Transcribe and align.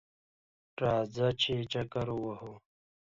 راځه! 0.81 1.27
چې 1.41 1.53
چکر 1.71 2.07
ووهو 2.13 2.53